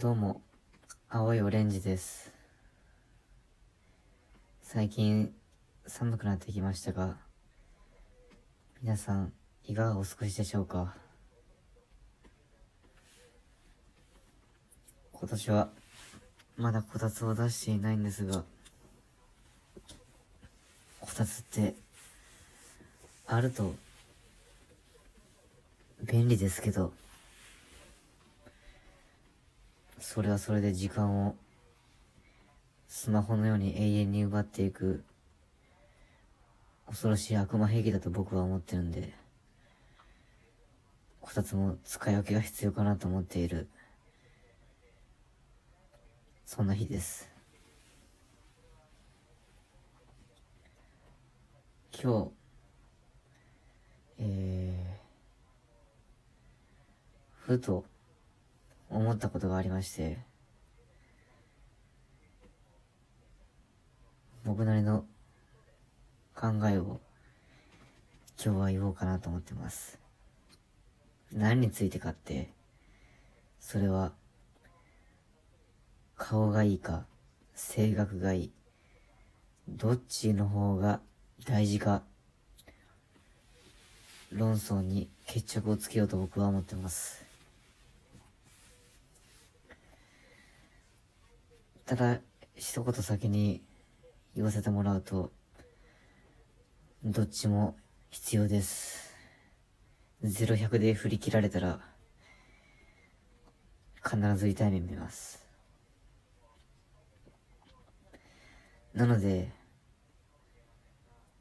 [0.00, 0.40] どうも、
[1.10, 2.32] 青いオレンジです。
[4.62, 5.30] 最近、
[5.86, 7.18] 寒くなってきましたが、
[8.82, 9.30] 皆さん、
[9.66, 10.94] いかがお過ごしでしょうか？
[15.12, 15.68] 今年は、
[16.56, 18.42] まだこたつを出していないんですが、
[21.02, 21.74] こたつって、
[23.26, 23.74] あると、
[26.02, 26.94] 便利ですけど、
[30.00, 31.36] それはそれで時間を
[32.88, 35.04] スマホのように永遠に奪っていく
[36.86, 39.14] 恐ろしい悪魔兵器だと僕は思ってるんで、
[41.20, 43.68] こたつも使い分けが必要かなと思っている、
[46.44, 47.30] そんな日です。
[52.02, 52.30] 今日、
[54.18, 57.84] えー、ふと、
[58.90, 60.18] 思ったことがありまして、
[64.44, 65.04] 僕なりの
[66.34, 67.00] 考えを
[68.42, 69.98] 今日は言おうかなと思ってます。
[71.32, 72.50] 何についてかって、
[73.60, 74.12] それは、
[76.16, 77.04] 顔がいいか、
[77.54, 78.52] 性格がいい、
[79.68, 81.00] どっちの方が
[81.46, 82.02] 大事か、
[84.32, 87.29] 論争に決着をつけようと僕は思ってます。
[91.90, 92.20] ただ、
[92.54, 93.64] 一言先に
[94.36, 95.32] 言わせてもらうと、
[97.02, 97.74] どっちも
[98.10, 99.12] 必要です。
[100.22, 101.80] 0100で振り切られたら、
[104.04, 105.44] 必ず痛い目見ます。
[108.94, 109.50] なので、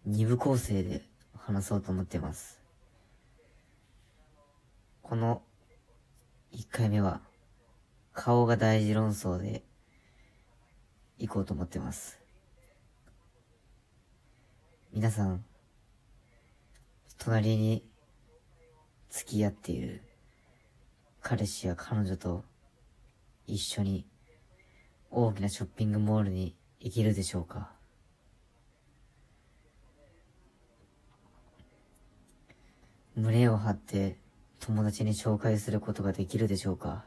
[0.03, 1.03] 二部構成で
[1.38, 2.59] 話そうと思ってます。
[5.03, 5.44] この
[6.50, 7.22] 一回目は、
[8.13, 9.63] 顔が大事論争で、
[11.20, 12.19] 行こうと思ってます。
[14.91, 15.46] 皆さん、
[17.18, 17.85] 隣に
[19.09, 20.02] 付き合っている
[21.22, 22.44] 彼氏や彼女と
[23.46, 24.06] 一緒に
[25.12, 27.72] 大きなショッピングモールに行けるでしょうか
[33.16, 34.18] 胸を張って
[34.59, 37.03] 友達に紹介することができるでしょうか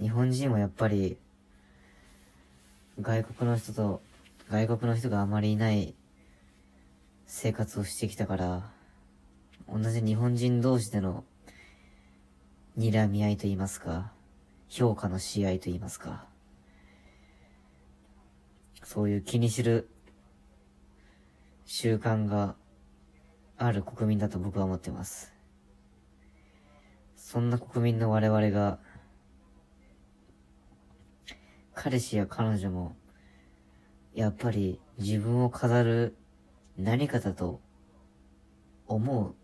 [0.00, 1.18] 日本人はやっぱり
[3.00, 4.02] 外国の人と
[4.50, 5.94] 外国の人があまりいない
[7.26, 8.70] 生活をしてきたから
[9.68, 11.24] 同じ日本人同士での
[12.78, 14.12] 睨み合いと言いますか
[14.68, 16.26] 評価のし合と言いますか
[18.82, 19.88] そういう気にする
[21.64, 22.54] 習慣が
[23.56, 25.32] ある国民だと僕は思ってます。
[27.16, 28.78] そんな国民の我々が
[31.84, 32.94] 彼氏や彼女も、
[34.14, 36.16] やっぱり自分を飾る
[36.78, 37.60] 何かだと
[38.86, 39.34] 思う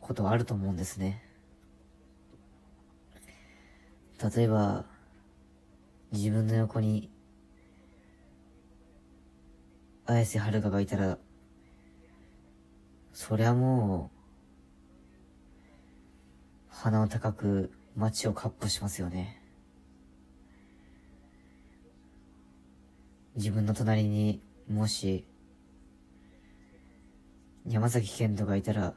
[0.00, 1.22] ことはあると思うんですね。
[4.34, 4.86] 例えば、
[6.10, 7.10] 自分の横に、
[10.06, 11.18] 綾瀬はるかがいたら、
[13.12, 14.10] そりゃも
[16.70, 19.41] う、鼻を高く街をかっ歩しますよね。
[23.36, 25.24] 自分の隣にもし
[27.66, 28.94] 山崎賢人がいたら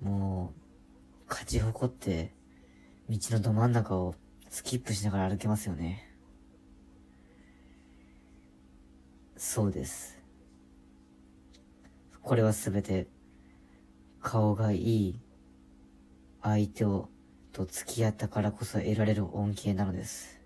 [0.00, 2.32] もう勝ち誇って
[3.08, 4.14] 道のど真ん中を
[4.48, 6.14] スキップしながら歩けますよね。
[9.36, 10.18] そうです。
[12.22, 13.08] これはすべて
[14.20, 15.20] 顔がいい
[16.42, 17.08] 相手を
[17.52, 20.37] と付き合ったからこそ得られる恩恵なのです。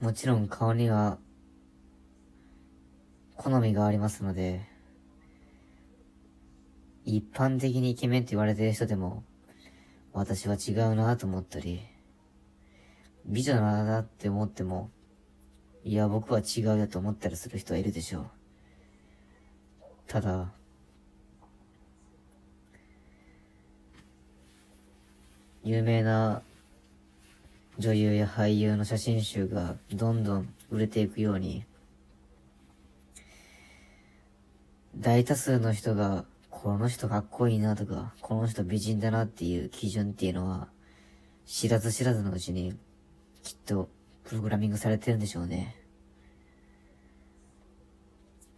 [0.00, 1.18] もちろん顔には
[3.36, 4.60] 好みがありますので、
[7.04, 9.24] 一般的にイケメンって言われてる人でも、
[10.12, 11.80] 私は違うなと思ったり、
[13.24, 14.90] 美女だなって思っても、
[15.82, 18.26] いや僕は違うよと思ったりする人はいるでしょう。
[20.06, 20.52] ただ、
[25.64, 26.42] 有名な
[27.78, 31.64] 女優や俳優の写真集がどんどん売れていくように、
[34.96, 40.68] 大多数の人が、この人かっこいいなとか、この人美人だなっていう基準っていうのは、
[41.44, 42.74] 知らず知らずのうちに、
[43.42, 43.90] きっと、
[44.24, 45.76] プログラミングされてるんでしょうね。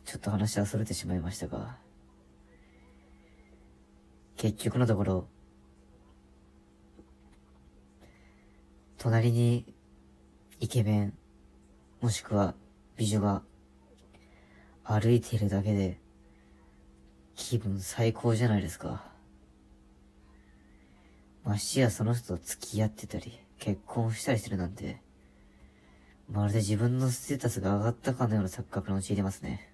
[0.04, 1.76] ちょっと話は逸れてしまいましたが、
[4.36, 5.28] 結局のところ、
[8.98, 9.64] 隣に
[10.58, 11.14] イケメン、
[12.00, 12.54] もしくは
[12.96, 13.42] 美女が
[14.82, 16.00] 歩いているだけで
[17.36, 19.04] 気分最高じゃないですか。
[21.44, 25.00] ましやその人と付き合ってたり、結婚したりしてるなんて、
[26.28, 29.72] まるで自分のステータスが上がったかのような錯覚に陥りますね。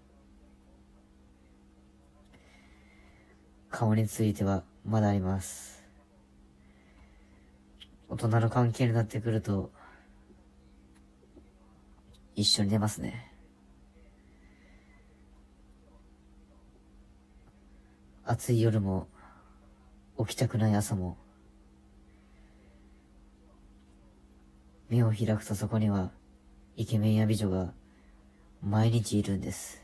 [3.70, 5.73] 顔についてはまだあります。
[8.14, 9.72] 大人の関係になってくると、
[12.36, 13.32] 一緒に寝ますね。
[18.24, 19.08] 暑い夜も、
[20.16, 21.16] 起きたくない朝も、
[24.88, 26.12] 目を開くとそこには、
[26.76, 27.72] イケメンや美女が、
[28.62, 29.82] 毎日いるんです。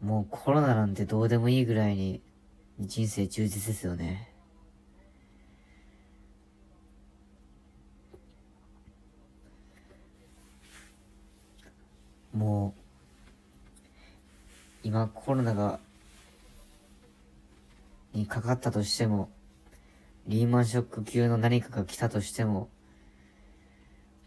[0.00, 2.22] もうコロナなんてどうでもいいぐらいに、
[2.80, 4.32] 人生充実ですよね。
[12.32, 12.80] もう、
[14.82, 15.78] 今コロナが、
[18.12, 19.30] にかかったとしても、
[20.26, 22.68] リーマンショック級の何かが来たとしても、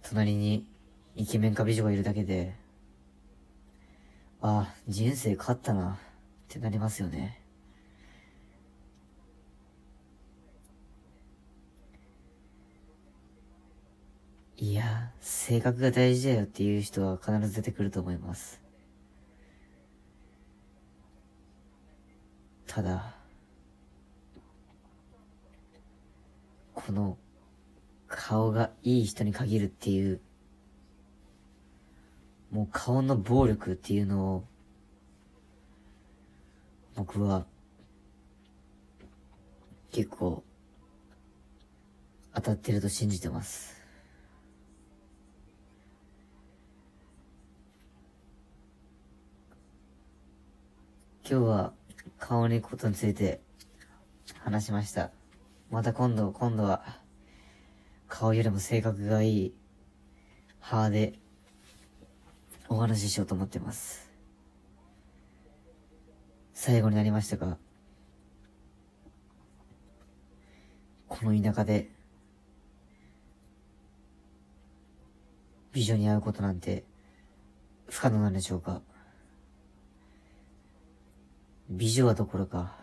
[0.04, 0.68] 隣に
[1.16, 2.56] イケメンか美女がいるだけで、
[4.42, 5.98] ああ、人生勝ったな、っ
[6.48, 7.45] てなりますよね。
[14.58, 18.62] いや、性格が大事だよっていう人は必ず出てくると思います。
[22.66, 23.18] ただ、
[26.74, 27.18] この、
[28.08, 30.22] 顔がいい人に限るっていう、
[32.50, 34.46] もう顔の暴力っていうのを、
[36.96, 37.46] 僕は、
[39.92, 40.46] 結構、
[42.34, 43.75] 当たってると信じてます。
[51.28, 51.74] 今日は
[52.20, 53.42] 顔に行くことについて
[54.44, 55.10] 話しました。
[55.72, 56.86] また今度、今度は
[58.08, 59.56] 顔よりも性格がいい
[60.60, 61.14] 歯で
[62.70, 64.12] お話ししようと思ってます。
[66.54, 67.58] 最後になりましたが、
[71.08, 71.90] この田舎で
[75.74, 76.84] 美女に会うことなんて
[77.90, 78.84] 不可能なんでしょうか？
[81.70, 82.76] 美女はどころか、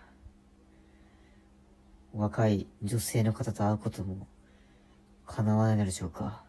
[2.12, 4.26] 若い女性の方と会うことも
[5.24, 6.42] 叶わないのでしょうか。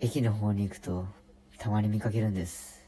[0.00, 1.06] 駅の方に行くと、
[1.56, 2.84] たまに見かけるんです。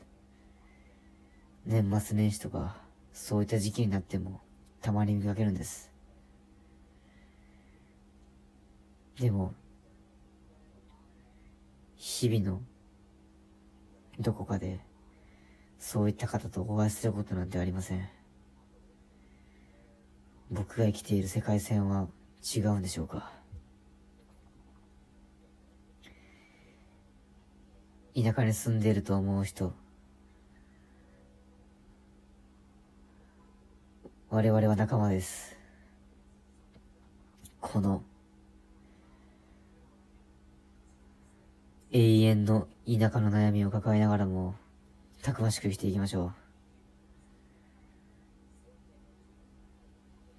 [1.64, 2.76] 年末年始とか、
[3.12, 4.40] そういった時期になっても、
[4.82, 5.90] たまに見かけるんです。
[9.20, 9.54] でも、
[11.94, 12.60] 日々の、
[14.18, 14.80] どこかで、
[15.88, 18.08] そういった方とお会いすることなんてありません。
[20.50, 22.08] 僕が生きている世界線は
[22.42, 23.30] 違うんでしょうか
[28.16, 29.74] 田舎に住んでいると思う人、
[34.28, 35.56] 我々は仲間です。
[37.60, 38.02] この、
[41.92, 44.56] 永遠の田舎の悩みを抱えながらも、
[45.26, 46.32] たくましく生きていきましょう。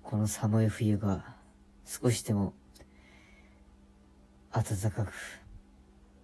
[0.02, 1.36] この寒い冬が
[1.84, 2.54] 少しでも
[4.54, 5.12] 暖かく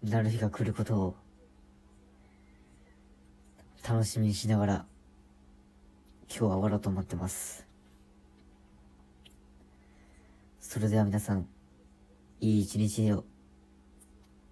[0.02, 1.16] なる日が来ることを
[3.86, 4.86] 楽しみにしながら
[6.30, 7.68] 今日は終わろうと思ってます。
[10.62, 11.50] それでは皆さん、
[12.40, 13.26] いい一日を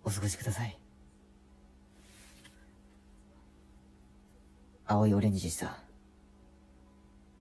[0.04, 0.81] お過ごしください。
[4.92, 5.78] 青いオレンジさ。